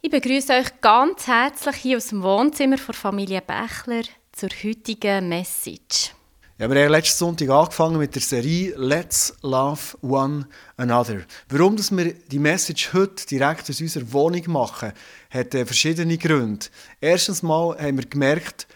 [0.00, 6.14] Ich begrüße euch ganz herzlich hier aus dem Wohnzimmer der Familie Bächler zur heutigen Message.
[6.56, 10.46] Ja, wir haben letzten Sonntag angefangen mit der Serie Let's Love One
[10.76, 11.22] Another.
[11.48, 14.92] Warum dass wir die Message heute direkt aus unserer Wohnung machen,
[15.30, 16.66] hat äh, verschiedene Gründe.
[17.00, 18.68] Erstens mal haben wir gemerkt,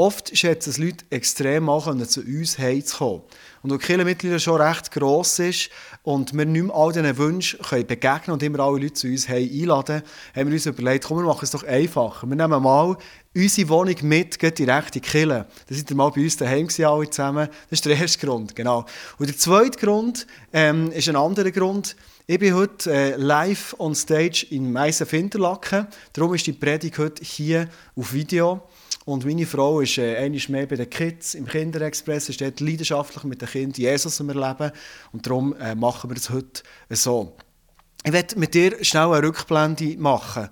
[0.00, 3.20] Oft schätzen es Leute extrem an, zu uns heimzukommen.
[3.62, 5.70] Und weil die mittlerweile schon recht gross ist
[6.02, 9.28] und wir nicht mehr all diesen Wünschen können begegnen und immer alle Leute zu uns
[9.28, 10.02] einladen,
[10.34, 12.26] haben wir uns überlegt, komm, wir machen es doch einfacher.
[12.26, 12.96] Wir nehmen mal
[13.34, 15.46] unsere Wohnung mit, geht direkt in die Kirche.
[15.68, 17.48] Da sind wir mal bei uns daheim alle zusammen.
[17.68, 18.86] Das ist der erste Grund, genau.
[19.18, 21.96] Und der zweite Grund ähm, ist ein anderer Grund.
[22.26, 25.86] Ich bin heute äh, live on stage in Meissen-Finterlaken.
[26.12, 28.62] Darum ist die Predigt heute hier auf Video.
[29.10, 33.24] Und meine Frau ist äh, einmal mehr bei den Kids im Kinderexpress, ist dort leidenschaftlich
[33.24, 34.70] mit den Kindern Jesus am Erleben.
[35.12, 37.36] Und darum äh, machen wir es heute so.
[38.04, 40.48] Ich werde mit dir schnell eine Rückblende machen.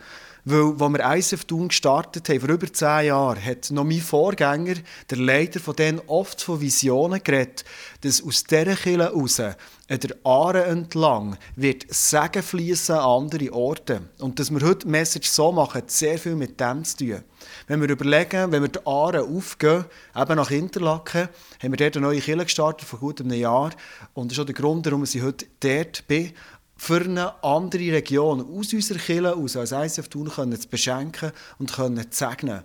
[0.50, 4.76] Weil, als wir ISF Thun gestartet haben, vor über zehn Jahren, hat noch mein Vorgänger,
[5.10, 7.66] der Leiter von denen, oft von Visionen geredet,
[8.00, 9.54] dass aus dieser Kirche heraus, an
[9.88, 14.00] der Aare entlang, wird Segen fließen an andere Orte.
[14.20, 17.24] Und dass wir heute Message so machen, hat sehr viel mit dem zu tun.
[17.66, 19.84] Wenn wir überlegen, wenn wir die Aare aufgehen,
[20.16, 21.28] eben nach Interlaken,
[21.62, 23.70] haben wir dort eine neue Kirche gestartet, vor gut einem Jahr.
[24.14, 26.32] Und das ist auch der Grund, warum ich heute dort bin
[26.78, 31.72] für eine andere Region aus unserer Kirche aus als ICF Thun können zu beschenken und
[31.72, 32.62] können zu segnen.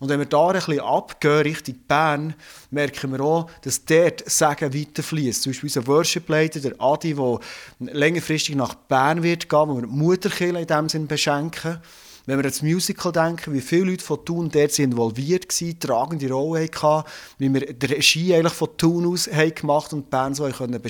[0.00, 2.34] Und wenn wir da ein bisschen abgehen Richtung Bern,
[2.70, 5.42] merken wir auch, dass dort Segen weiterfließt.
[5.42, 7.38] Zum Beispiel unser Worship-Leiter, der Adi, der
[7.78, 11.80] längerfristig nach Bern wird gehen, wo wir die Mutterkirche in diesem Sinne beschenken.
[12.26, 16.70] Wenn wir ans Musical denken, wie viele Leute von Thun dort involviert waren, tragende Rolle
[16.80, 20.80] hatten, wie wir die Regie eigentlich von Thun aus haben gemacht und Bern so können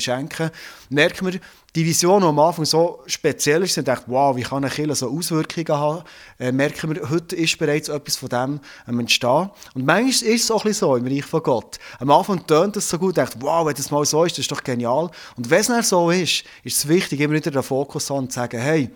[0.90, 1.40] merken wir,
[1.74, 4.94] die Vision, die am Anfang so speziell ist, und denkt, wow, wie kann eine Kirche
[4.94, 6.04] so Auswirkungen haben,
[6.38, 9.50] äh, merken wir, heute ist bereits etwas von dem am Entstehen.
[9.74, 11.80] Und manchmal ist es auch ein bisschen so im Reich von Gott.
[11.98, 14.52] Am Anfang tönt es so gut, denkt, wow, wenn das mal so ist, das ist
[14.52, 15.10] doch genial.
[15.36, 18.32] Und wenn es dann so ist, ist es wichtig, immer wieder den Fokus an und
[18.32, 18.90] zu sagen, hey,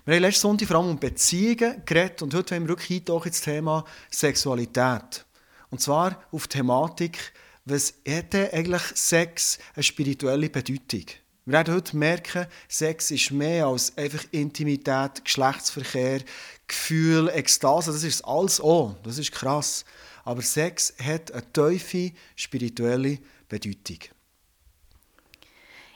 [0.06, 3.42] Wir haben letzten Sonntag vor allem um Beziehungen geredet und heute haben wir wirklich ins
[3.42, 5.24] Thema Sexualität.
[5.74, 7.34] Und zwar auf die Thematik,
[7.66, 11.06] was hat eigentlich Sex eine spirituelle Bedeutung?
[11.46, 16.22] Wir werden heute merken, Sex ist mehr als einfach Intimität, Geschlechtsverkehr,
[16.68, 17.92] Gefühl, Ekstase.
[17.92, 18.96] Das ist alles auch.
[19.02, 19.84] Das ist krass.
[20.24, 23.18] Aber Sex hat eine tiefe spirituelle
[23.50, 23.98] Bedeutung.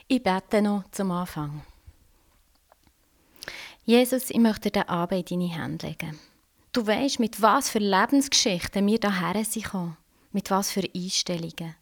[0.08, 1.62] Ich bete noch zum Anfang.
[3.84, 6.18] Jesus, ich möchte den Abend in deine Hände legen.
[6.78, 9.96] Du weißt, mit was für Lebensgeschichten wir hierher sind
[10.30, 11.74] Mit was für Einstellungen.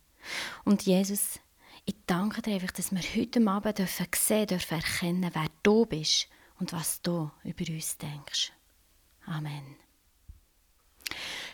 [0.65, 1.39] Und Jesus,
[1.85, 6.29] ich danke dir einfach, dass wir heute Abend dürfen sehen dürfen, erkennen, wer du bist
[6.59, 8.53] und was du über uns denkst.
[9.27, 9.77] Amen.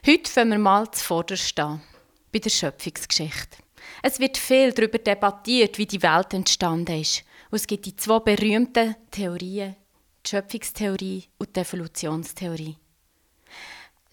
[0.06, 1.82] Heute fangen wir mal zuvorderst an,
[2.30, 3.56] bei der Schöpfungsgeschichte.
[4.04, 7.24] Es wird viel darüber debattiert, wie die Welt entstanden ist.
[7.50, 9.74] Und es gibt die zwei berühmten Theorien,
[10.24, 12.76] die Schöpfungstheorie und die Evolutionstheorie.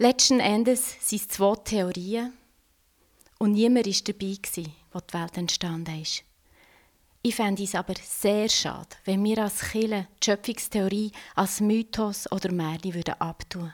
[0.02, 2.32] Letzten Endes sind es zwei Theorien
[3.38, 6.24] und niemand war dabei, wo die Welt entstanden ist.
[7.22, 12.50] Ich fände es aber sehr schade, wenn wir als Kirche die Schöpfungstheorie als Mythos oder
[12.50, 13.74] Märchen würden abtun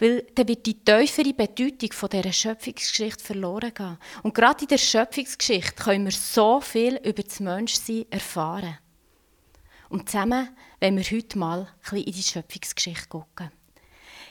[0.00, 3.98] Weil dann wird die tiefere Bedeutung von dieser Schöpfungsgeschichte verloren gehen.
[4.24, 8.78] Und gerade in der Schöpfungsgeschichte können wir so viel über das Menschsein erfahren.
[9.90, 10.48] Und zusammen
[10.80, 13.52] wollen wir heute mal ein bisschen in die Schöpfungsgeschichte gucken.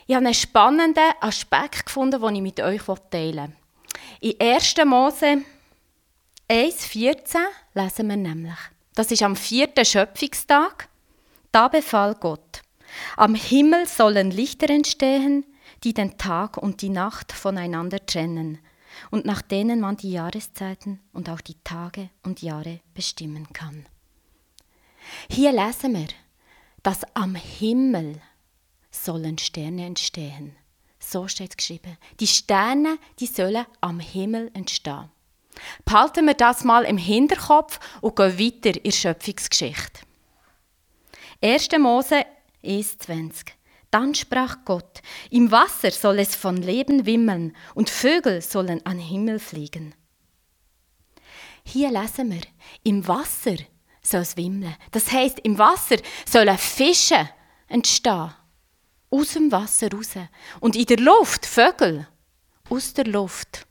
[0.07, 2.81] Ich habe einen spannenden Aspekt gefunden, den ich mit euch
[3.11, 3.53] teilen
[4.21, 4.35] will.
[4.39, 4.75] In 1.
[4.85, 5.43] Mose
[6.49, 7.35] 1,14
[7.73, 8.57] lesen wir nämlich.
[8.95, 10.87] Das ist am vierten Schöpfungstag.
[11.51, 12.61] Da befahl Gott.
[13.17, 15.45] Am Himmel sollen Lichter entstehen,
[15.83, 18.59] die den Tag und die Nacht voneinander trennen
[19.11, 23.85] und nach denen man die Jahreszeiten und auch die Tage und Jahre bestimmen kann.
[25.29, 26.07] Hier lesen wir,
[26.81, 28.21] dass am Himmel
[29.03, 30.55] sollen Sterne entstehen.
[30.99, 31.97] So steht es geschrieben.
[32.19, 35.09] Die Sterne, die sollen am Himmel entstehen.
[35.85, 40.01] Behalten wir das mal im Hinterkopf und gehen weiter in die Schöpfungsgeschichte.
[41.41, 41.69] 1.
[41.79, 42.25] Mose
[42.63, 43.47] 1,20
[43.91, 49.39] Dann sprach Gott, im Wasser soll es von Leben wimmeln und Vögel sollen an Himmel
[49.39, 49.93] fliegen.
[51.63, 52.41] Hier lesen wir,
[52.83, 53.55] im Wasser
[54.01, 54.75] soll es wimmeln.
[54.91, 57.29] Das heißt, im Wasser sollen Fische
[57.67, 58.33] entstehen.
[59.09, 60.13] Aus dem Wasser raus.
[60.59, 62.07] Und in der Luft Vögel.
[62.69, 63.65] Aus der Luft.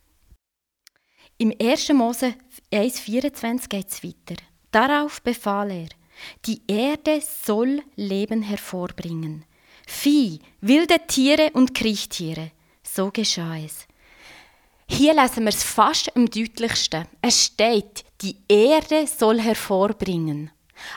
[1.39, 1.91] Im 1.
[1.91, 2.35] Mose
[2.73, 4.43] 1,24 geht es weiter.
[4.71, 5.89] Darauf befahl er,
[6.47, 9.45] die Erde soll Leben hervorbringen.
[9.87, 12.53] Vieh, wilde Tiere und Kriechtiere.
[12.83, 13.87] So geschah es.
[14.89, 17.07] Hier lesen wir es fast am deutlichsten.
[17.21, 20.51] Es steht, die Erde soll hervorbringen.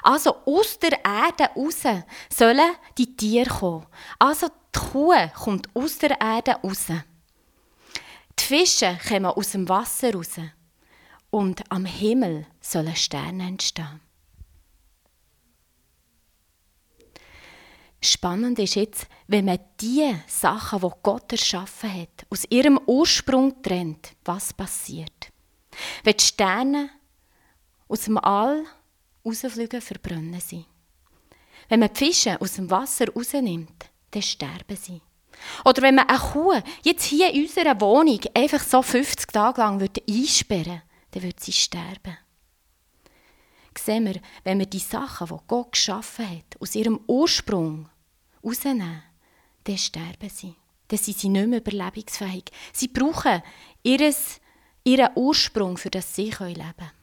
[0.03, 1.83] Also aus der Erde raus
[2.29, 3.85] sollen die Tiere kommen.
[4.17, 6.87] Also die Kuh kommt aus der Erde raus.
[8.39, 10.39] Die Fische kommen aus dem Wasser raus.
[11.31, 14.01] Und am Himmel sollen Sterne entstehen.
[18.01, 24.13] Spannend ist jetzt, wenn man die Sachen, die Gott erschaffen hat, aus ihrem Ursprung trennt,
[24.23, 25.31] was passiert.
[26.03, 26.89] Wenn die Sterne
[27.89, 28.63] aus dem All
[29.25, 30.65] rausfliegen, verbrennen sie.
[31.67, 35.01] Wenn man die Fische aus dem Wasser rausnimmt, dann sterben sie.
[35.63, 39.81] Oder wenn man eine Kuh jetzt hier in unserer Wohnung einfach so 50 Tage lang
[39.81, 40.81] einsperren würde,
[41.11, 42.17] dann würde sie sterben.
[43.77, 47.87] Sehen wir, wenn wir die Sachen, die Gott geschaffen hat, aus ihrem Ursprung
[48.43, 49.01] rausnehmen,
[49.63, 50.55] dann sterben sie.
[50.89, 52.45] Dann sind sie nicht mehr überlebensfähig.
[52.73, 53.41] Sie brauchen
[53.83, 56.98] ihren Ursprung, für das sie leben können.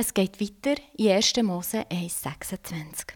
[0.00, 1.42] Es geht weiter in 1.
[1.42, 3.14] Mose 1,26.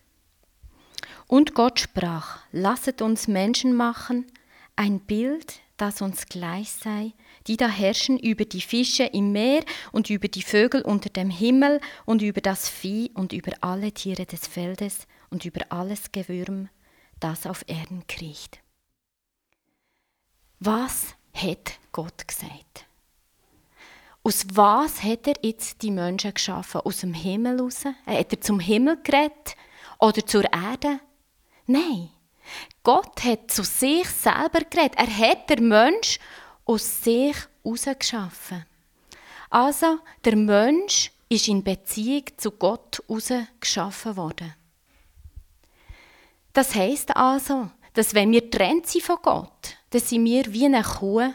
[1.28, 4.26] Und Gott sprach: Lasset uns Menschen machen,
[4.74, 7.12] ein Bild, das uns gleich sei,
[7.46, 11.80] die da herrschen über die Fische im Meer und über die Vögel unter dem Himmel
[12.04, 16.68] und über das Vieh und über alle Tiere des Feldes und über alles Gewürm,
[17.20, 18.58] das auf Erden kriecht.
[20.58, 22.86] Was hat Gott gesagt?
[24.24, 26.80] Aus was hat er jetzt die Menschen geschaffen?
[26.82, 27.84] Aus dem Himmel raus?
[27.84, 29.56] Hat er zum Himmel geredet?
[29.98, 31.00] Oder zur Erde?
[31.66, 32.10] Nein.
[32.82, 34.96] Gott hat zu sich selber geredet.
[34.96, 36.18] Er hat den Mensch
[36.64, 38.64] aus sich herausgeschaffen.
[39.50, 43.02] Also, der Mensch ist in Beziehung zu Gott
[43.60, 44.54] geschaffen worden.
[46.52, 50.82] Das heißt also, dass wenn wir trennt sind von Gott, dann sind wir wie eine
[50.82, 51.32] Kuh,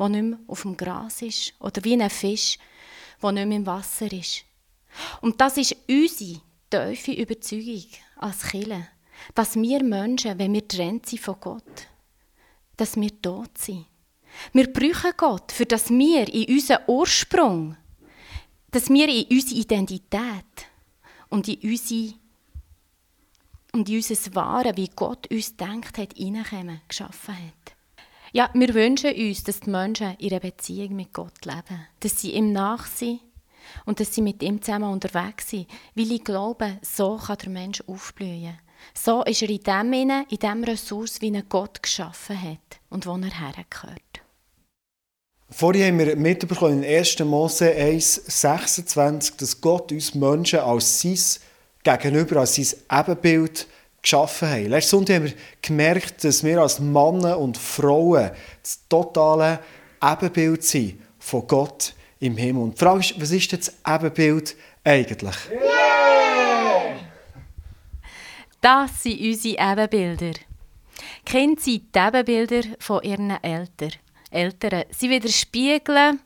[0.00, 2.58] die nicht mehr auf dem Gras ist, oder wie ein Fisch,
[3.22, 4.44] der nicht mehr im Wasser ist.
[5.20, 7.84] Und das ist unsere tiefe Überzeugung
[8.16, 8.88] als Kirche
[9.34, 11.88] dass wir Menschen, wenn wir trennt sind von Gott,
[12.76, 13.86] dass wir tot sind.
[14.52, 17.76] Wir brauchen Gott, für dass wir in unseren Ursprung,
[18.70, 20.66] dass wir in unsere Identität
[21.28, 22.14] und in unsere
[23.72, 27.76] und in unser Wahre, wie Gott uns denkt hat, hineinkommen, geschaffen hat.
[28.32, 32.52] Ja, wir wünschen uns, dass die Menschen ihre Beziehung mit Gott leben, dass sie ihm
[32.52, 33.20] nach sind
[33.86, 37.82] und dass sie mit ihm zusammen unterwegs sind, weil ich glaube, so kann der Mensch
[37.88, 38.58] aufblühen.
[38.94, 43.16] So ist er in dem in dem Ressource, wie er Gott geschaffen hat und wo
[43.16, 44.22] er hergehört.
[45.50, 47.18] Vorhin haben wir mitbekommen in 1.
[47.20, 51.18] Mose 1, 26, dass Gott uns Menschen als sein
[51.82, 53.66] Gegenüber, als sein Ebenbild
[54.02, 54.66] geschaffen hat.
[54.66, 58.30] Letzten Sonntag haben wir gemerkt, dass wir als Männer und Frauen
[58.62, 59.60] das totale
[60.02, 62.62] Ebenbild sind von Gott im Himmel.
[62.62, 65.36] Und die Frage ist, was ist das Ebenbild eigentlich?
[65.50, 65.90] Yeah!
[68.60, 70.38] Das sind unsere Ebenbilder.
[71.24, 73.92] Kinder sind die Ebenbilder von ihren Eltern.
[74.30, 74.84] Eltern.
[74.90, 76.20] Sie widerspiegeln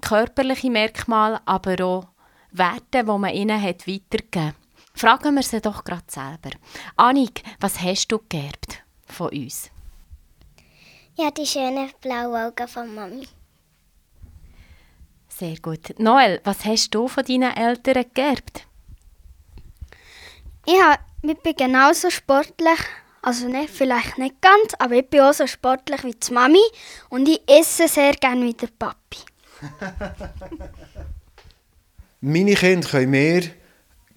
[0.00, 2.08] körperliche Merkmale, aber auch
[2.50, 4.54] Werte, die man ihnen hat weitergegeben hat.
[4.96, 6.56] Fragen wir sie doch gerade selber.
[6.96, 9.70] Annik, was hast du geerbt von uns?
[11.16, 13.28] Ja, die schönen blauen Augen von Mami.
[15.28, 15.98] Sehr gut.
[15.98, 18.66] Noel, was hast du von deinen Eltern geerbt?
[20.64, 22.80] Ich, hab, ich bin genauso sportlich,
[23.20, 26.64] also nicht, vielleicht nicht ganz, aber ich bin auch so sportlich wie die Mami
[27.10, 29.18] und ich esse sehr gerne wie der Papi.
[32.22, 33.42] Meine Kinder können mir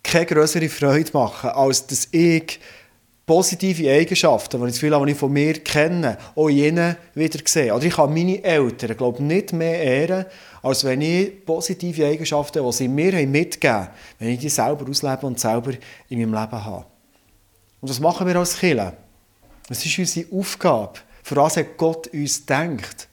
[0.03, 2.59] keine größere Freude machen, als dass ich
[3.29, 7.73] positive Eigenschaften, die ich, die ich von mir kenne, auch ihnen wieder sehe.
[7.73, 10.25] Oder ich kann meine Eltern glaube nicht mehr ehren,
[10.63, 15.27] als wenn ich positive Eigenschaften, die sie mir mitgegeben haben, wenn ich die selber auslebe
[15.27, 15.73] und selber
[16.09, 16.85] in meinem Leben habe.
[17.81, 18.93] Und was machen wir als Kirche?
[19.69, 20.99] Es ist unsere Aufgabe.
[21.21, 23.07] Für was hat Gott uns gedacht?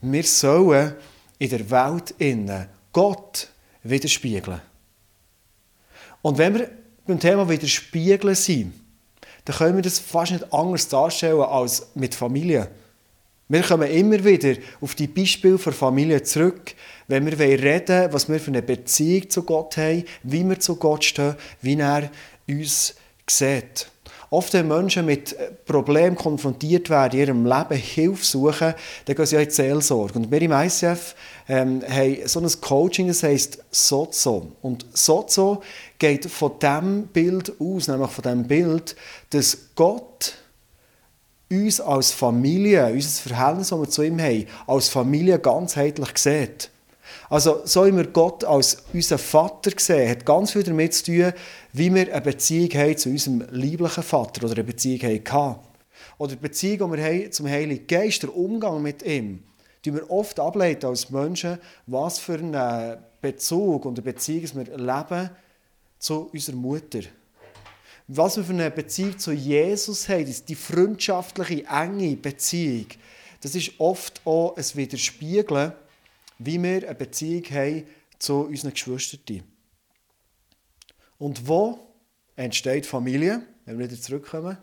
[0.00, 0.94] Wir sollen
[1.38, 3.48] in der Welt innen Gott
[3.82, 4.60] widerspiegeln.
[6.24, 6.70] Und wenn wir
[7.06, 8.72] beim Thema widerspiegeln sind,
[9.44, 12.70] dann können wir das fast nicht anders darstellen als mit Familie.
[13.46, 16.74] Wir kommen immer wieder auf die Beispiele der Familie zurück,
[17.08, 20.76] wenn wir reden wollen, was wir für eine Beziehung zu Gott haben, wie wir zu
[20.76, 22.10] Gott stehen, wie er
[22.48, 22.94] uns
[23.28, 23.90] sieht.
[24.34, 28.74] Oft, wenn Menschen mit Problemen konfrontiert werden, in ihrem Leben Hilfe suchen,
[29.04, 30.18] dann gehen sie in die Seelsorge.
[30.18, 31.14] Und wir im ICF
[31.48, 34.50] ähm, haben so ein Coaching, das heisst Sozo.
[34.60, 35.62] Und Sozo
[36.00, 38.96] geht von diesem Bild aus, nämlich von dem Bild,
[39.30, 40.34] dass Gott
[41.48, 46.70] uns als Familie, unser Verhältnis, das wir zu ihm haben, als Familie ganzheitlich sieht.
[47.30, 51.32] Also, so wie wir Gott als unseren Vater sehen, hat ganz viel damit zu tun,
[51.72, 55.58] wie wir eine Beziehung haben zu unserem lieblichen Vater oder eine Beziehung haben
[56.18, 59.42] Oder die Beziehung, die wir haben zum Heiligen Geist, der Umgang mit ihm,
[59.84, 65.30] die wir oft ableiten als Menschen, was für einen Bezug und eine Beziehung wir leben
[65.98, 67.00] zu unserer Mutter.
[68.06, 72.86] Was wir für eine Beziehung zu Jesus haben, die freundschaftliche, enge Beziehung,
[73.40, 75.72] das ist oft auch ein Widerspiegeln
[76.38, 77.86] wie wir eine Beziehung haben
[78.18, 79.42] zu unseren Geschwistern.
[81.18, 81.78] Und wo
[82.36, 84.58] entsteht Familie, wenn wir wieder zurückkommen?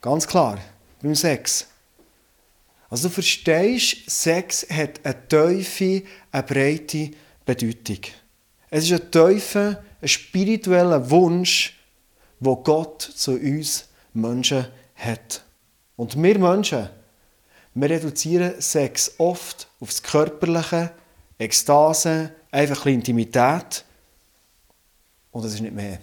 [0.00, 0.58] Ganz klar,
[1.02, 1.66] beim Sex.
[2.90, 7.10] Also du verstehst, Sex hat eine tiefe, eine breite
[7.44, 8.00] Bedeutung.
[8.70, 11.78] Es ist ein tiefer, ein spiritueller Wunsch,
[12.40, 15.44] wo Gott zu uns Menschen hat.
[15.96, 16.88] Und wir Menschen,
[17.74, 20.92] wir reduzieren Sex oft aufs Körperliche,
[21.38, 23.84] Ekstase, einfach ein Intimität.
[25.32, 25.98] Und das ist nicht mehr.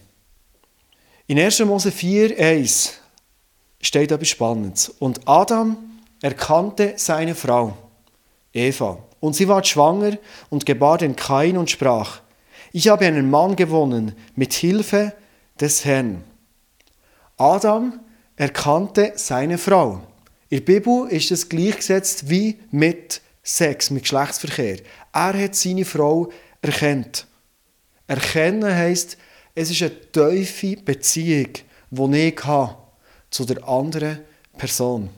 [1.27, 1.59] In 1.
[1.61, 2.93] Mose 4, 1
[3.81, 4.89] steht etwas Spannendes.
[4.89, 5.77] Und Adam
[6.21, 7.77] erkannte seine Frau,
[8.53, 10.17] Eva, und sie war schwanger
[10.49, 12.21] und gebar den Kain und sprach,
[12.73, 15.13] ich habe einen Mann gewonnen mit Hilfe
[15.59, 16.23] des Herrn.
[17.37, 17.99] Adam
[18.35, 20.01] erkannte seine Frau.
[20.51, 24.79] In der Bibel ist es gleichgesetzt wie mit Sex, mit Geschlechtsverkehr.
[25.13, 26.29] Er hat seine Frau
[26.61, 27.25] erkannt.
[28.05, 29.17] Erkennen heisst,
[29.55, 31.53] es ist eine tiefe Beziehung,
[31.89, 32.75] die ich habe
[33.29, 34.19] zu der anderen
[34.57, 35.09] Person.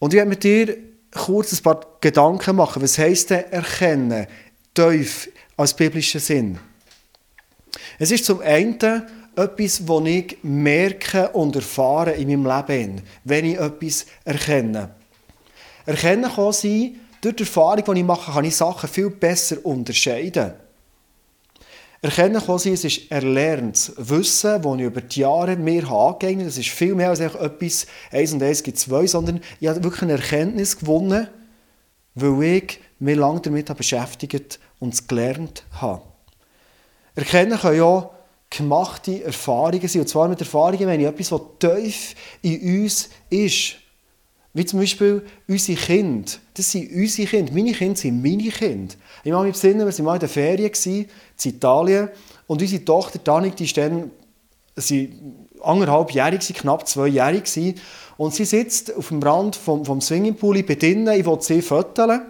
[0.00, 0.76] Und ich werde mit dir
[1.12, 2.82] kurz ein paar Gedanken machen.
[2.82, 4.26] Was heisst denn erkennen?
[4.74, 6.58] Tief als biblischer Sinn.
[7.96, 8.76] Es ist zum einen
[9.36, 14.90] etwas, das ich merke und erfahre in meinem Leben, wenn ich etwas erkenne.
[15.86, 20.52] Erkennen kann sein, durch die Erfahrung, die ich mache, kann ich Sachen viel besser unterscheiden.
[22.00, 26.44] Erkennen kann sein, es ist erlerntes Wissen, das ich über die Jahre mir angeeignet habe.
[26.46, 30.02] Das ist viel mehr als etwas, eins und eins gibt zwei, sondern ich habe wirklich
[30.02, 31.28] eine Erkenntnis gewonnen,
[32.16, 36.02] weil ich mich lange damit beschäftigt und es gelernt habe.
[37.14, 38.10] Erkennen kann ja
[38.56, 40.02] gemachte Erfahrungen sind.
[40.02, 43.76] Und zwar mit Erfahrungen, wenn ich etwas, was tief in uns ist.
[44.54, 46.30] Wie zum Beispiel unsere Kinder.
[46.54, 47.52] Das sind unsere Kinder.
[47.54, 48.94] Meine Kinder sind meine Kinder.
[49.24, 51.06] Ich mache mich besinnen, wir waren mal in der Ferien in
[51.42, 52.08] Italien.
[52.46, 54.10] Und unsere Tochter Tanik, die ist dann
[54.76, 55.10] sie
[55.62, 57.76] anderthalbjährig, knapp zweijährig.
[58.18, 61.62] Und sie sitzt auf dem Rand vom, vom Swingingpool, ich bin drinnen, ich will sie
[61.62, 62.20] föteln.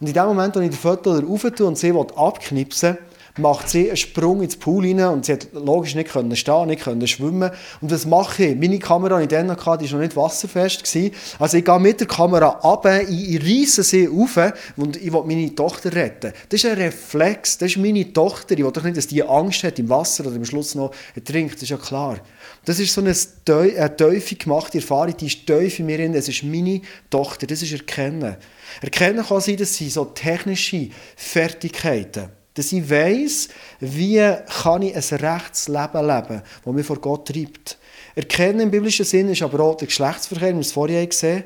[0.00, 2.98] Und in dem Moment, wo ich den Fötler rauf und sie abknipsen will,
[3.40, 6.82] macht sie einen Sprung ins Pool rein und sie hat logisch nicht können stehen, nicht
[6.82, 7.50] können schwimmen.
[7.80, 8.56] Und was mache ich?
[8.56, 10.84] Meine Kamera, die ich dann hatte, die war noch nicht wasserfest.
[10.84, 11.12] Gewesen.
[11.38, 14.38] Also ich gehe mit der Kamera runter, ich reisse sie auf
[14.76, 16.32] und ich will meine Tochter retten.
[16.48, 18.56] Das ist ein Reflex, das ist meine Tochter.
[18.56, 21.54] Ich will doch nicht, dass die Angst hat im Wasser oder am Schluss noch ertrinkt,
[21.54, 22.18] das ist ja klar.
[22.64, 23.14] Das ist so eine,
[23.78, 26.14] eine tiefe gemachte Erfahrung, die ist tief in mir drin.
[26.14, 28.36] Es ist meine Tochter, das ist Erkennen.
[28.82, 35.18] Erkennen kann sein, dass sie so technische Fertigkeiten dass ich weiss, wie kann ich ein
[35.18, 37.78] rechtes Leben leben, das mich vor Gott treibt.
[38.14, 41.44] Erkennen im biblischen Sinn ist aber auch der Geschlechtsverkehr, wie wir es vorher gesehen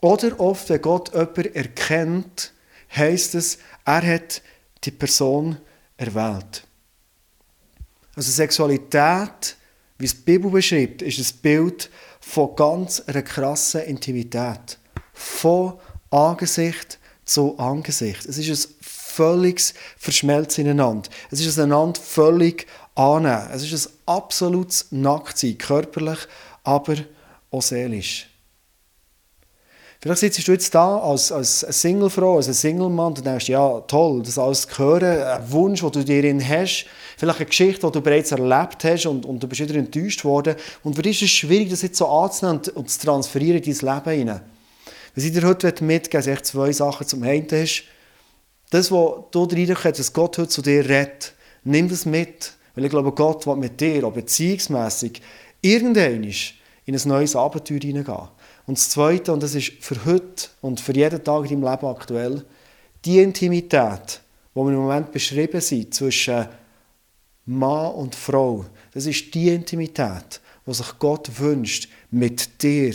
[0.00, 2.52] Oder oft, wenn Gott jemanden erkennt,
[2.94, 4.42] heisst es, er hat
[4.82, 5.56] die Person
[5.96, 6.66] erwählt.
[8.16, 9.56] Also Sexualität,
[9.98, 14.78] wie es die Bibel beschreibt, ist ein Bild von ganz einer krassen Intimität.
[15.12, 15.74] Von
[16.10, 18.26] Angesicht zu Angesicht.
[18.26, 18.74] Es ist ein
[19.14, 21.08] völliges Verschmelzen ineinander.
[21.30, 23.48] Es ist ein einander völlig annehmen.
[23.52, 26.18] Es ist ein absolutes Nacktsein, körperlich,
[26.62, 26.96] aber
[27.50, 28.28] auch seelisch.
[30.00, 34.38] Vielleicht sitzt du jetzt da als, als Singlefrau, als Single-Mann und denkst, ja, toll, das
[34.38, 36.84] alles zu hören, ein Wunsch, den du dir hast,
[37.16, 40.56] vielleicht eine Geschichte, die du bereits erlebt hast und, und du bist wieder enttäuscht worden.
[40.82, 43.78] Und für dich ist es schwierig, das jetzt so anzunehmen und, und zu transferieren in
[43.78, 44.40] dein Leben hinein.
[45.14, 47.06] Was ich dir heute mitgeben möchte, sind zwei Sachen.
[47.06, 47.84] Zum einen ist,
[48.74, 52.54] das, was du dir hast, dass Gott heute zu dir redet, nimm das mit.
[52.74, 55.22] Weil ich glaube, Gott will mit dir, auch beziehungsmässig,
[55.60, 58.28] irgendwann in ein neues Abenteuer hineingehen.
[58.66, 61.86] Und das Zweite, und das ist für heute und für jeden Tag in deinem Leben
[61.86, 62.44] aktuell,
[63.04, 64.20] die Intimität,
[64.54, 66.48] die wir im Moment beschrieben sind, zwischen
[67.46, 72.94] Mann und Frau, das ist die Intimität, die sich Gott wünscht, mit dir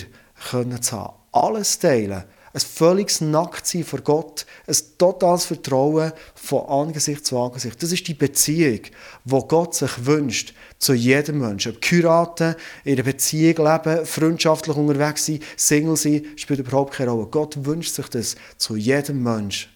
[0.81, 1.13] zu haben.
[1.31, 7.81] Alles teilen, ein völliges Nacktsein vor Gott, ein totales Vertrauen von Angesicht zu Angesicht.
[7.81, 8.81] Das ist die Beziehung,
[9.25, 11.73] wo Gott sich wünscht zu jedem Menschen.
[11.73, 17.27] Ob Kuraten, in einer Beziehung leben, freundschaftlich unterwegs sein, Single sein, spielt überhaupt keine Rolle.
[17.27, 19.69] Gott wünscht sich das zu jedem Menschen.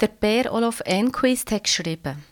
[0.00, 2.24] Der Bär Olof Enquist hat geschrieben,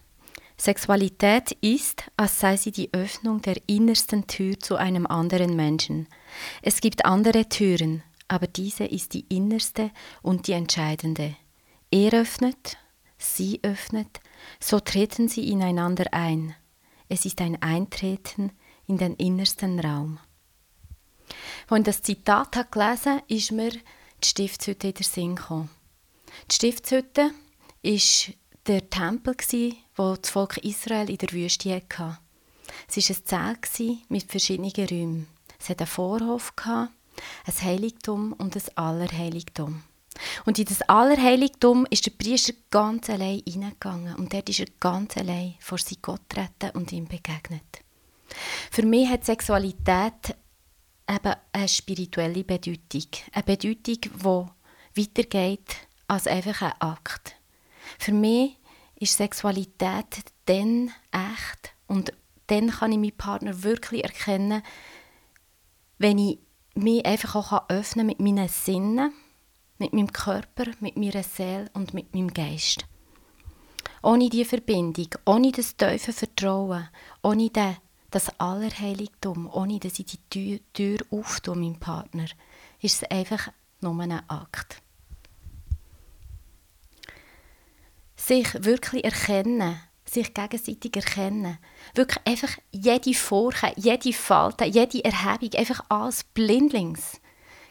[0.60, 6.08] Sexualität ist, als sei sie die Öffnung der innersten Tür zu einem anderen Menschen.
[6.62, 9.90] Es gibt andere Türen, aber diese ist die innerste
[10.22, 11.36] und die entscheidende.
[11.90, 12.76] Er öffnet,
[13.16, 14.20] sie öffnet,
[14.60, 16.54] so treten sie ineinander ein.
[17.08, 18.52] Es ist ein Eintreten
[18.86, 20.18] in den innersten Raum.
[21.68, 25.70] Als ich das Zitat habe gelesen ist mir die Stiftshütte in den Sinn gekommen.
[26.50, 27.30] Die Stiftshütte
[27.82, 28.34] war
[28.66, 29.36] der Tempel,
[29.96, 32.18] wo das Volk Israel in der Wüste hatte.
[32.86, 35.26] Es war ein Zelt mit verschiedenen Räumen.
[35.58, 36.52] Es hatte einen Vorhof,
[37.46, 39.82] ein Heiligtum und ein Allerheiligtum.
[40.44, 45.16] Und in das Allerheiligtum ist der Priester ganz allein hineingegangen und dort ist er ganz
[45.16, 47.62] allein vor sein Gott treten und ihm begegnet.
[48.70, 50.36] Für mich hat Sexualität
[51.08, 53.06] eben eine spirituelle Bedeutung.
[53.32, 54.00] Eine Bedeutung,
[54.94, 57.36] die weitergeht als einfach ein Akt.
[57.98, 58.56] Für mich
[58.96, 62.12] ist Sexualität dann echt und
[62.48, 64.62] dann kann ich meinen Partner wirklich erkennen,
[65.98, 66.38] wenn ich
[66.82, 69.12] mich einfach auch öffnen mit meinen Sinnen,
[69.78, 72.84] mit meinem Körper, mit meiner Seele und mit meinem Geist.
[74.02, 76.88] Ohne diese Verbindung, ohne das tiefe Vertrauen,
[77.22, 77.50] ohne
[78.10, 82.26] das Allerheiligtum, ohne dass ich die Tür, Tür auftue, meinem Partner,
[82.80, 84.82] ist es einfach nur ein Akt.
[88.16, 91.58] Sich wirklich erkennen, sich gegenseitig erkennen.
[91.94, 97.20] Wirklich einfach jede Furche, jede Falte, jede Erhebung, einfach alles blindlings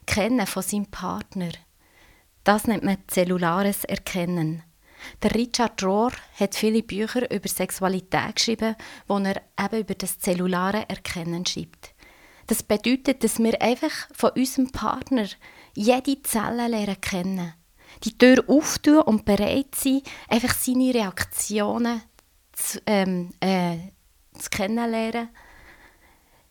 [0.06, 1.50] kennen von seinem Partner.
[2.44, 4.64] Das nennt man zellulares Erkennen.
[5.22, 8.76] Der Richard Rohr hat viele Bücher über Sexualität geschrieben,
[9.08, 11.94] wo er eben über das zellulare Erkennen schreibt.
[12.48, 15.28] Das bedeutet, dass wir einfach von unserem Partner
[15.76, 17.54] jede Zelle lernen kennen.
[18.04, 22.02] Die Tür auftun und bereit sein, einfach seine Reaktionen
[22.58, 23.78] zu, ähm, äh,
[24.38, 25.30] zu kennenlernen,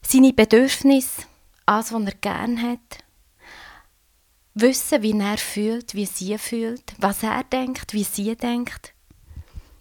[0.03, 1.23] seine Bedürfnisse,
[1.66, 3.05] alles, was er gerne hat,
[4.55, 8.92] wissen, wie er fühlt, wie sie fühlt, was er denkt, wie sie denkt.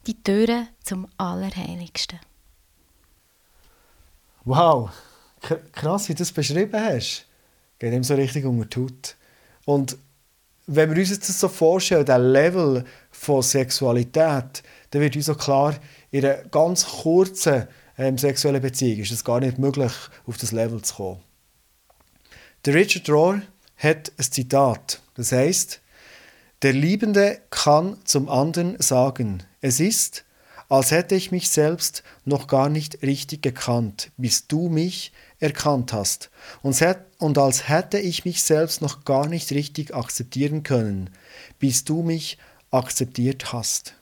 [0.08, 2.20] Die Türen zum Allerheiligsten.
[4.44, 4.92] Wow,
[5.72, 7.26] krass, wie du das beschrieben hast.
[7.80, 9.16] Geht ihm so richtig unter die Haut.
[9.66, 9.98] Und
[10.68, 15.76] wenn wir uns das so vorstellen, der Level von Sexualität, dann wird uns so klar,
[16.16, 19.92] in einer ganz kurzen ähm, sexuellen Beziehung ist es gar nicht möglich,
[20.26, 21.22] auf das Level zu kommen.
[22.64, 23.42] Der Richard Rohr
[23.76, 25.82] hat ein Zitat, das heißt:
[26.62, 30.24] Der Liebende kann zum anderen sagen, es ist,
[30.70, 36.32] als hätte ich mich selbst noch gar nicht richtig gekannt, bis du mich erkannt hast,
[37.20, 41.10] und als hätte ich mich selbst noch gar nicht richtig akzeptieren können,
[41.60, 42.38] bis du mich
[42.72, 43.95] akzeptiert hast.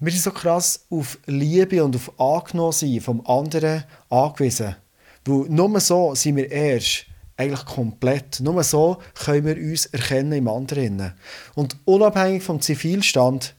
[0.00, 4.76] Wir sind so krass auf Liebe und auf Angenommen vom anderen angewiesen.
[5.24, 7.06] Weil nur so sind wir erst
[7.36, 8.38] eigentlich komplett.
[8.38, 11.14] Nur so können wir uns erkennen im anderen.
[11.56, 13.56] Und unabhängig vom Zivilstand,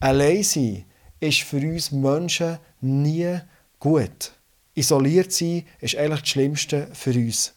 [0.00, 0.84] allein sein
[1.20, 3.38] ist für uns Menschen nie
[3.78, 4.32] gut.
[4.74, 7.52] Isoliert sein ist eigentlich das Schlimmste für uns.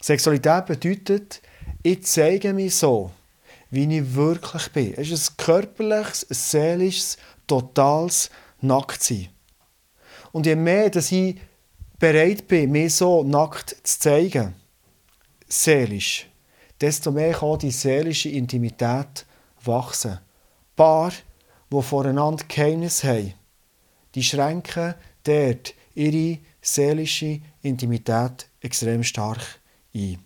[0.00, 1.40] Sexualität bedeutet,
[1.82, 3.10] ich zeige mich so
[3.72, 4.94] wie ich wirklich bin.
[4.94, 8.30] Es ist ein körperliches, ein seelisches, totales
[8.60, 9.30] Nacktsein.
[10.30, 11.40] Und je mehr dass ich
[11.98, 14.54] bereit bin, mich so nackt zu zeigen,
[15.48, 16.28] seelisch,
[16.80, 19.24] desto mehr kann die seelische Intimität
[19.64, 20.18] wachsen.
[20.76, 21.12] Paar,
[21.70, 23.32] die voreinander Geheimnis haben,
[24.14, 29.60] die schränken dort ihre seelische Intimität extrem stark
[29.94, 30.18] ein.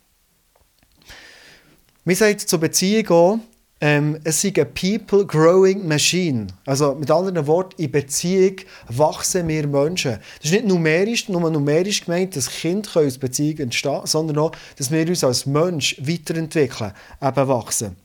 [2.08, 3.38] Wir sagen zur Beziehung auch,
[3.80, 6.46] ähm, es ist eine People-Growing Machine.
[6.64, 10.12] Also mit anderen Worten, in Beziehung wachsen wir Menschen.
[10.12, 14.92] Das ist nicht numerisch, nur numerisch gemeint, dass Kinder aus Beziehung entstehen sondern auch, dass
[14.92, 17.96] wir uns als Mensch weiterentwickeln, eben wachsen.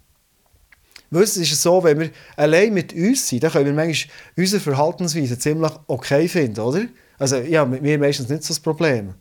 [1.11, 4.63] Weißt, es ist so, wenn wir allein mit uns sind, dann können wir manchmal unsere
[4.63, 6.85] Verhaltensweise ziemlich okay finden, oder?
[7.19, 9.13] Also ja, mit mir meistens nicht so das Problem.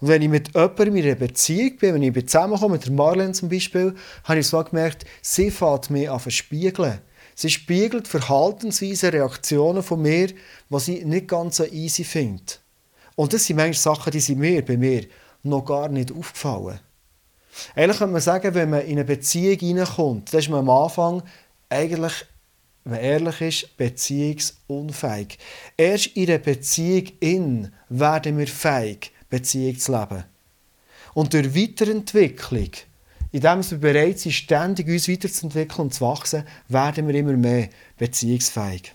[0.00, 3.48] Und wenn ich mit jemandem in einer Beziehung bin, wenn ich zusammenkomme, mit Marlene zum
[3.48, 3.94] Beispiel,
[4.24, 7.00] habe ich so gemerkt, sie fängt mich an spiegeln.
[7.34, 12.62] Sie spiegelt Verhaltensweisen, Reaktionen von mir, die sie nicht ganz so easy findet.
[13.14, 15.04] Und das sind manchmal Sachen, die sind mir, bei mir
[15.42, 16.80] noch gar nicht aufgefallen.
[17.74, 21.22] Eigentlich kann man sagen, wenn man in eine Beziehung hineinkommt, dann ist man am Anfang
[21.68, 22.26] eigentlich,
[22.84, 25.38] wenn man ehrlich ist, beziehungsunfähig.
[25.76, 30.24] Erst in einer Beziehung in werden wir fähig, Beziehung zu leben.
[31.14, 32.70] Und durch Weiterentwicklung,
[33.32, 38.94] indem wir bereit sind, ständig uns weiterzuentwickeln und zu wachsen, werden wir immer mehr beziehungsfähig.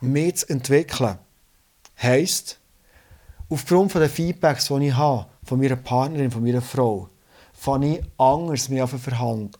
[0.00, 1.18] Mehr zu entwickeln
[2.02, 2.58] heisst,
[3.48, 7.08] aufgrund der Feedbacks, die ich habe, von meiner Partnerin, von meiner Frau,
[7.52, 8.82] fange ich anders mich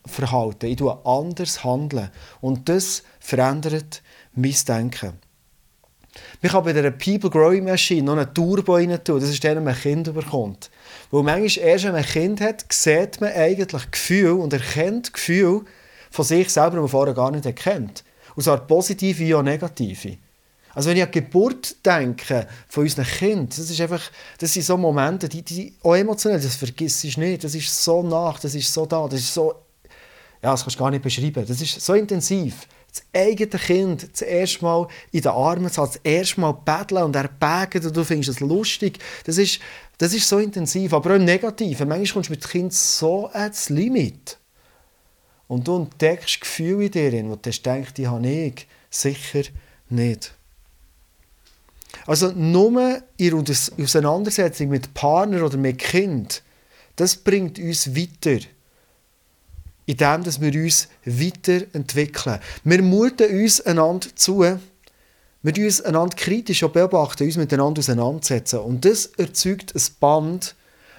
[0.07, 0.67] verhalten.
[0.67, 2.11] Ich tue anders handeln.
[2.41, 4.03] Und das verändert
[4.35, 5.19] mein Denken.
[6.43, 9.21] Man kann bei dieser People Growing Machine noch einen Turbo rein tun.
[9.21, 10.71] Das ist dann, wenn man ein Kind bekommt.
[11.11, 15.63] Weil manchmal erst, wenn man ein Kind hat, sieht man eigentlich Gefühl und erkennt Gefühl
[16.11, 18.05] von sich selber, die man vorher gar nicht erkennt.
[18.35, 20.17] Und zwar positive wie auch negative.
[20.75, 24.03] Also wenn ich an die Geburt denke von unseren Kindern, das, ist einfach,
[24.39, 27.43] das sind so Momente, die, die auch emotionell, das vergisst du nicht.
[27.43, 29.55] Das ist so nach, das ist so da, das ist so...
[30.43, 31.45] Ja, das kannst du gar nicht beschreiben.
[31.47, 35.93] Das ist so intensiv das eigene Kind das erste Mal in den Armen zu haben,
[35.93, 39.61] das erste Mal betteln und erbägen und du findest es lustig, das ist,
[39.99, 41.81] das ist so intensiv, aber auch negativ.
[41.81, 44.39] Manchmal kommst du mit dem Kind so ans Limit.
[45.47, 49.43] Und du entdeckst Gefühle in dir, wo du denkst, die habe ich sicher
[49.89, 50.35] nicht.
[52.07, 53.45] Also nur in
[53.81, 56.43] Auseinandersetzung mit Partner oder mit Kind,
[56.97, 58.45] das bringt uns weiter
[59.91, 62.39] in dem, dass wir uns weiterentwickeln.
[62.63, 64.41] Wir muten uns einander zu.
[65.43, 68.61] Wir uns einander kritisch beobachten, uns miteinander auseinandersetzen.
[68.61, 70.55] Und das erzeugt ein Band,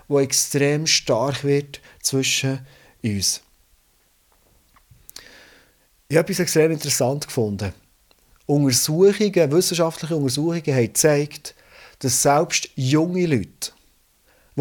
[0.10, 2.60] das extrem stark wird zwischen
[3.02, 3.40] uns.
[6.10, 7.74] Ich habe etwas extrem interessant gefunden.
[8.46, 11.56] Untersuchungen, wissenschaftliche Untersuchungen haben gezeigt,
[12.00, 13.72] dass selbst junge Leute,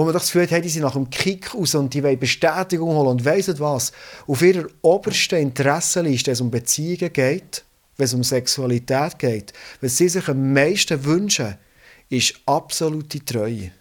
[0.01, 2.19] wo man das Gefühl hat, hey, die sind nach dem Kick aus und die wollen
[2.19, 3.93] Bestätigung holen und weiss was.
[4.27, 7.65] Auf ihrer obersten Interessenliste, wenn es um Beziehungen geht,
[7.99, 11.55] wenn es um Sexualität geht, was sie sich am meisten wünschen,
[12.09, 13.73] ist absolute Treue.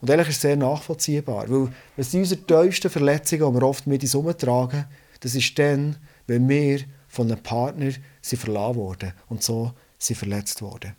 [0.00, 4.02] Und ehrlich ist sehr nachvollziehbar, weil es sind unsere tiefsten Verletzungen, die wir oft mit
[4.02, 4.84] uns herumtragen,
[5.18, 5.96] das ist dann,
[6.28, 7.90] wenn wir von einem Partner
[8.22, 10.94] sind verlassen wurden und so sind verletzt worden.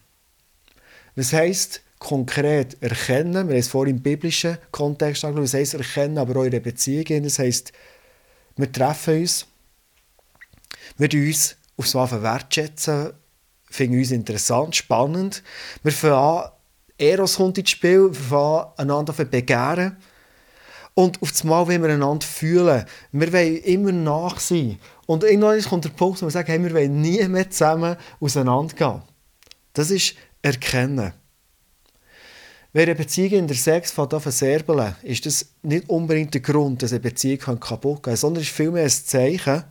[1.15, 3.33] Was heisst, konkret erkennen.
[3.33, 5.45] Wir haben es vorhin im biblischen Kontext angeschaut.
[5.45, 6.61] Das heisst erkennen, aber auch in der.
[6.61, 7.73] Das heisst,
[8.55, 9.47] wir treffen uns,
[10.97, 13.13] wir uns aufs Waffen wertschätzen,
[13.69, 15.41] finden uns interessant, spannend.
[15.81, 16.51] Wir fangen
[16.97, 19.97] Eros kommt ins Spiel, wir fangen einander zu begehren.
[20.93, 22.85] Und auf das Mal wollen wir einander fühlen.
[23.11, 24.79] Wir wollen immer nach sein.
[25.07, 29.01] Und irgendwann kommt der Punkt, wo wir sagen, hey, wir wollen nie mehr zusammen auseinandergehen.
[29.73, 31.11] Das ist Erkennen.
[32.75, 36.91] Wenn eine Beziehung in der Sex an verserbeln, ist das nicht unbedingt der Grund, dass
[36.91, 39.63] eine Beziehung kaputt gehen kann, sondern es ist vielmehr ein Zeichen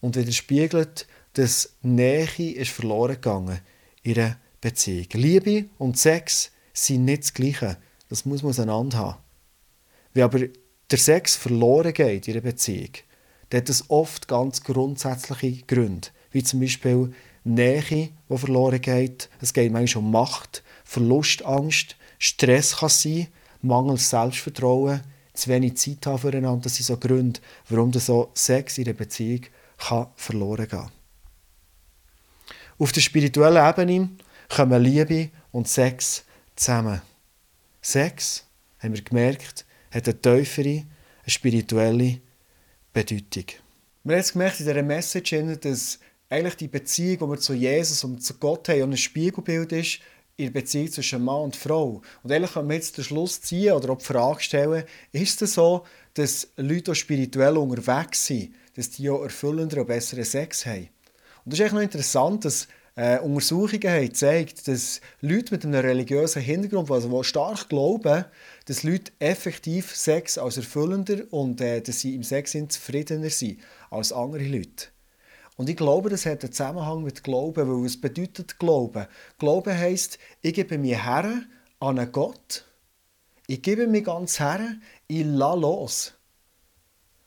[0.00, 3.60] und widerspiegelt, dass Nähe ist verloren gegangen
[4.02, 5.06] in einer Beziehung.
[5.12, 7.76] Liebe und Sex sind nicht das Gleiche.
[8.08, 9.18] Das muss man auseinander haben.
[10.12, 10.40] Wenn aber
[10.90, 12.90] der Sex verloren geht in einer Beziehung,
[13.50, 17.12] dann hat das oft ganz grundsätzliche Gründe, wie zum Beispiel
[17.44, 19.28] Nähe, die verloren geht.
[19.40, 23.28] Es geht manchmal um Macht, Verlustangst, Stress kann sein,
[23.62, 25.00] mangels Selbstvertrauen,
[25.34, 26.62] zu wenig Zeit haben füreinander.
[26.62, 29.42] Das sind so Gründe, warum so Sex in der Beziehung
[29.76, 30.90] kann verloren gehen
[32.78, 34.10] Auf der spirituellen Ebene
[34.48, 36.24] kommen Liebe und Sex
[36.54, 37.02] zusammen.
[37.82, 38.44] Sex,
[38.78, 40.84] haben wir gemerkt, hat eine tiefere,
[41.22, 42.20] eine spirituelle
[42.92, 43.44] Bedeutung.
[44.04, 45.98] Wir haben jetzt gemerkt in dieser Message, dass
[46.28, 50.00] eigentlich die Beziehung, die wir zu Jesus und zu Gott haben, ein Spiegelbild ist
[50.36, 52.02] in der Beziehung zwischen Mann und Frau.
[52.22, 55.54] Und ehrlich können wir jetzt den Schluss ziehen oder auch die Frage stellen, ist es
[55.54, 60.88] so, dass Leute auch spirituell unterwegs sind, dass die auch erfüllender und besseren Sex haben?
[61.44, 62.68] Und das ist eigentlich noch interessant, dass
[62.98, 68.24] Äh, Untersuchungen haben gezeigt, dass Leute mit einem religiösen Hintergrund, also die stark glauben,
[68.64, 74.14] dass Leute effektiv Sex als erfüllender und äh, dass sie im Sex zufriedener sind als
[74.14, 74.86] andere Leute.
[75.56, 79.06] Und ich glaube, das hat einen Zusammenhang mit Glauben, weil es bedeutet Glauben.
[79.38, 81.42] Glauben heisst, ich gebe mich her
[81.80, 82.64] an einen Gott,
[83.46, 84.60] ich gebe mich ganz her,
[85.06, 86.12] ich lasse los.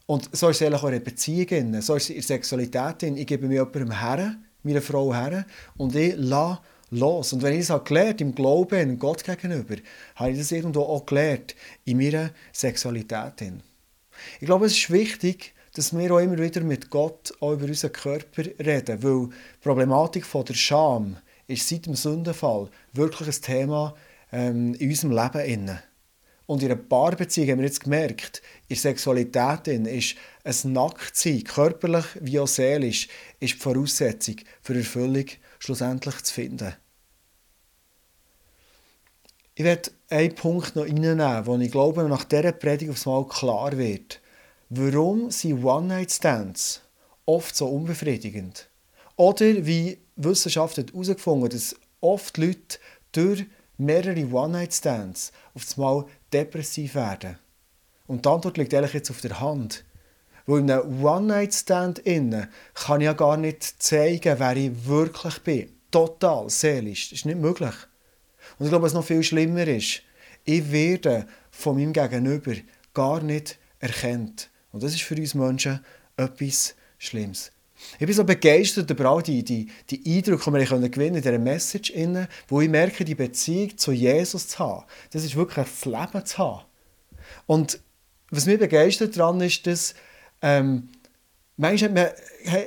[0.05, 3.03] Und so ist es auch in einer Beziehung, so ist es in der Sexualität.
[3.03, 5.45] Ich gebe mich jemandem her, meiner Frau her,
[5.77, 6.59] und ich lasse
[6.91, 7.33] los.
[7.33, 9.75] Und wenn ich das gelernt im Glauben Gott gegenüber,
[10.15, 13.43] habe ich das irgendwo auch gelernt in meiner Sexualität.
[14.39, 17.93] Ich glaube, es ist wichtig, dass wir auch immer wieder mit Gott auch über unseren
[17.93, 21.15] Körper reden, weil die Problematik von der Scham
[21.47, 23.95] ist seit dem Sündenfall wirklich ein Thema
[24.33, 25.79] ähm, in unserem Leben.
[26.47, 30.15] Und in einer Paarbeziehung haben wir jetzt gemerkt, in Sexualität ist
[30.65, 33.07] ein Nacktsein, körperlich wie auch seelisch,
[33.39, 35.27] ist die Voraussetzung für Erfüllung
[35.59, 36.73] schlussendlich zu finden.
[39.55, 43.77] Ich werde einen Punkt noch reinnehmen, wo ich glaube, nach dieser Predigt aufs Mal klar
[43.77, 44.19] wird.
[44.71, 46.83] Warum sind One-Night-Stands
[47.25, 48.69] oft so unbefriedigend?
[49.15, 52.77] Oder wie Wissenschaft hat herausgefunden, dass oft Leute
[53.11, 53.45] durch
[53.79, 57.39] mehrere One-Night-Stands auf einmal depressiv werden.
[58.05, 59.85] Und die Antwort liegt eigentlich jetzt auf der Hand.
[60.45, 65.71] Weil in einem One-Night-Stand kann ich ja gar nicht zeigen, wer ich wirklich bin.
[65.89, 67.09] Total, seelisch.
[67.09, 67.73] Das ist nicht möglich.
[68.59, 70.03] Und ich glaube, was noch viel schlimmer ist,
[70.45, 72.53] ich werde von meinem Gegenüber
[72.93, 74.51] gar nicht erkannt.
[74.71, 75.79] Und das ist für uns Menschen
[76.17, 77.51] etwas Schlimmes.
[77.97, 81.21] Ich bin so begeistert über all die, die, die Eindrücke, die wir gewinnen können in
[81.21, 81.93] dieser Message,
[82.47, 86.37] wo ich merke, die Beziehung zu Jesus zu haben, das ist wirklich ein Leben zu
[86.37, 86.65] haben.
[87.45, 87.79] Und
[88.31, 89.95] was mich begeistert daran ist, dass
[90.41, 90.89] ähm,
[91.59, 92.07] manchmal man,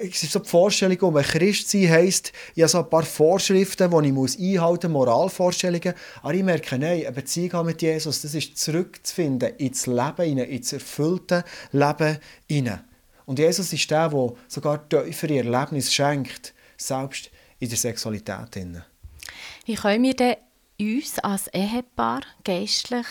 [0.02, 3.02] es ist so die Vorstellung, um ein Christ sein, heisst, ich habe so ein paar
[3.02, 5.94] Vorschriften, die ich muss einhalten muss, Moralvorstellungen.
[6.22, 11.44] Aber ich merke, nein, eine Beziehung mit Jesus, das ist zurückzufinden ins Leben, ins erfüllte
[11.72, 12.84] Leben hinein.
[13.24, 18.58] Und Jesus ist der, der sogar tiefere Erlebnisse schenkt, selbst in der Sexualität.
[19.64, 20.36] Wie können wir denn
[20.78, 23.06] uns als Ehepaar geistlich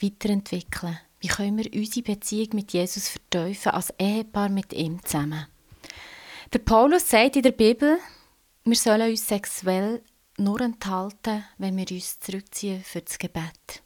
[0.00, 0.98] weiterentwickeln?
[1.22, 5.46] Wie können wir unsere Beziehung mit Jesus verteufeln, als Ehepaar mit ihm zusammen?
[6.52, 7.98] Der Paulus sagt in der Bibel,
[8.64, 10.02] wir sollen uns sexuell
[10.36, 13.84] nur enthalten, wenn wir uns zurückziehen für das Gebet.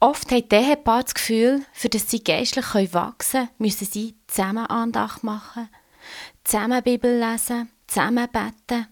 [0.00, 4.66] Oft haben die Ehepaare das Gefühl, für das sie geistlich wachsen können, müssen sie zusammen
[4.66, 5.68] Andacht machen,
[6.42, 8.88] zusammen Bibel lesen, zusammen beten.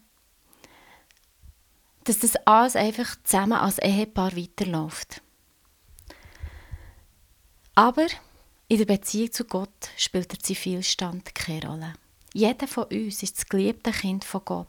[2.05, 5.21] Dass das alles einfach zusammen als Ehepaar weiterläuft.
[7.75, 8.07] Aber
[8.67, 11.93] in der Beziehung zu Gott spielt der Zivilstand keine Rolle.
[12.33, 14.67] Jeder von uns ist das geliebte Kind von Gott.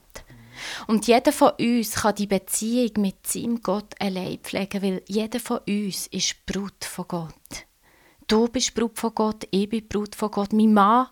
[0.86, 5.58] Und jeder von uns kann die Beziehung mit seinem Gott allein pflegen, weil jeder von
[5.66, 7.66] uns ist Brut von Gott.
[8.26, 11.08] Du bist Brut von Gott, ich bin Brut von Gott, mein Mann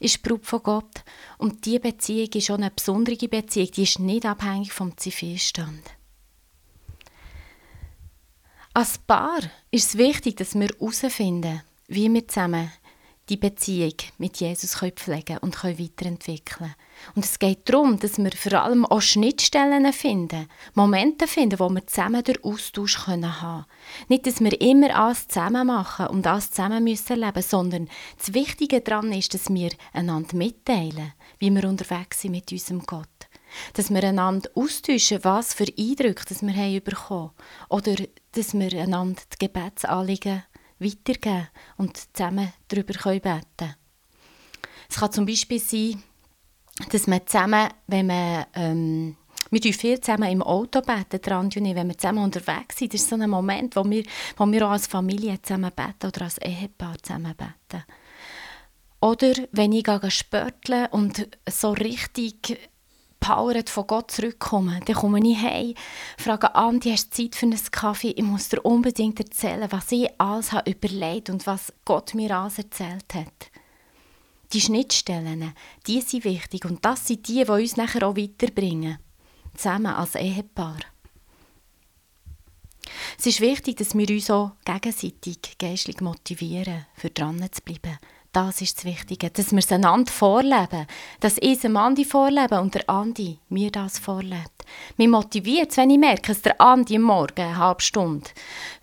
[0.00, 1.04] ist Brut von Gott.
[1.36, 5.82] Und diese Beziehung ist schon eine besondere Beziehung, die ist nicht abhängig vom Zivilstand.
[8.80, 9.40] Als Paar
[9.70, 12.72] ist es wichtig, dass wir herausfinden, wie wir zusammen
[13.28, 16.74] die Beziehung mit Jesus pflegen und weiterentwickeln können.
[17.14, 21.86] Und es geht darum, dass wir vor allem auch Schnittstellen finden, Momente finden, wo wir
[21.86, 23.66] zusammen den Austausch haben können.
[24.08, 28.80] Nicht, dass wir immer alles zusammen machen und alles zusammen müssen leben, sondern das Wichtige
[28.80, 33.08] daran ist, dass wir einander mitteilen, wie wir unterwegs sind mit unserem Gott.
[33.74, 37.32] Dass wir einander austauschen, was für Eindrücke dass wir haben bekommen
[37.68, 37.96] Oder
[38.32, 40.42] dass wir einander die Gebetsanliegen
[40.78, 43.74] weitergeben und zusammen darüber beten können.
[44.88, 46.02] Es kann zum Beispiel sein,
[46.90, 49.16] dass man zusammen, wenn man ähm,
[49.50, 51.20] wir beten viel zusammen im Auto beten,
[51.74, 52.94] wenn wir zusammen unterwegs sind.
[52.94, 54.04] Das ist so ein Moment, wo wir,
[54.36, 57.84] wo wir auch als Familie zusammen beten oder als Ehepaar zusammen beten.
[59.00, 62.70] Oder wenn ich spörtle und so richtig
[63.20, 65.74] powered von Gott zurückkomme, dann komme ich heim,
[66.18, 68.10] frage Andi, hast du Zeit für einen Kaffee?
[68.10, 72.58] Ich muss dir unbedingt erzählen, was ich alles habe überlegt und was Gott mir alles
[72.58, 73.50] erzählt hat.
[74.52, 75.54] Die Schnittstellen,
[75.86, 78.98] die sind wichtig und das sind die, die uns nachher auch weiterbringen.
[79.54, 80.80] Zusammen als Ehepaar.
[83.18, 87.98] Es ist wichtig, dass wir uns auch gegenseitig geistlich motivieren, für dran zu bleiben
[88.32, 90.86] das ist das Wichtige, dass wir es einander vorleben.
[91.20, 94.64] Dass ich dem Andi vorlebe und der Andi mir das vorlebt.
[94.96, 98.30] Mich motiviert wenn ich merke, dass der Andi Morgen eine halbe Stunde,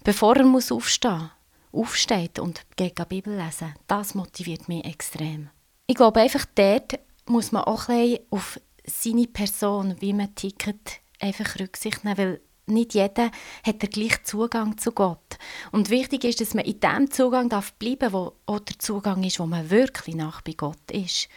[0.03, 1.31] bevor er muss aufstehen
[1.71, 3.73] aufsteht und geht die Bibel lesen.
[3.87, 5.49] Das motiviert mich extrem.
[5.85, 11.59] Ich glaube einfach, dort muss man auch ein auf seine Person, wie man tickt, einfach
[11.59, 13.31] Rücksicht nehmen, weil nicht jeder
[13.65, 15.37] hat den gleichen Zugang zu Gott.
[15.71, 19.39] Und wichtig ist, dass man in dem Zugang darf bleiben wo auch der Zugang ist,
[19.39, 21.27] wo man wirklich nach bei Gott ist.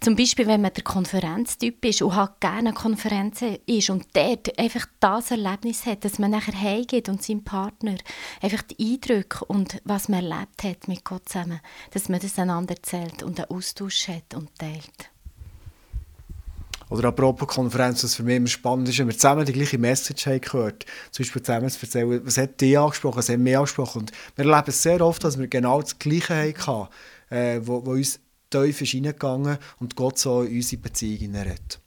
[0.00, 4.86] Zum Beispiel, wenn man der Konferenztyp ist und halt gerne Konferenzen ist und dort einfach
[5.00, 7.96] das Erlebnis hat, dass man nachher heimgeht und seinem Partner
[8.40, 11.60] einfach die Eindrücke und was man erlebt hat mit Gott zusammen,
[11.92, 15.10] dass man das einander erzählt und einen Austausch hat und teilt.
[16.90, 20.26] Oder apropos Konferenz, was für mich immer spannend ist, wenn wir zusammen die gleiche Message
[20.26, 24.02] haben gehört Zum Beispiel zusammen zu erzählen, was hat die angesprochen, was hat mich angesprochen.
[24.02, 26.88] Und wir erleben es sehr oft, dass wir genau das Gleiche hatten,
[27.30, 28.18] äh, wo, wo uns
[28.50, 31.80] tief ist reingegangen und Gott so in unsere Beziehung redet.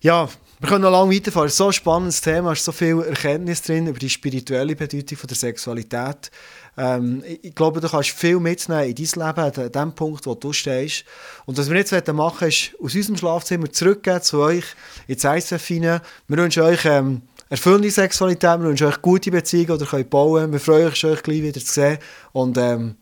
[0.00, 0.28] Ja,
[0.60, 1.48] wir können noch lange weiterfahren.
[1.48, 4.74] Es ist so ein spannendes Thema, es ist so viel Erkenntnis drin über die spirituelle
[4.74, 6.30] Bedeutung von der Sexualität.
[6.78, 10.52] Ähm, ich glaube, du kannst viel mitnehmen in dein Leben, an dem Punkt, wo du
[10.52, 11.04] stehst.
[11.44, 14.64] Und was wir jetzt machen wollen, ist aus unserem Schlafzimmer zurückgehen zu euch
[15.06, 16.00] ins ISF hinein.
[16.28, 20.52] Wir wünschen euch ähm, erfüllende Sexualität, wir wünschen euch gute Beziehungen, die ihr könnt bauen.
[20.52, 21.98] Wir freuen uns, euch gleich wieder zu sehen.
[22.32, 22.96] Und ähm,